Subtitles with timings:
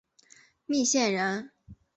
[0.65, 1.51] 密县人。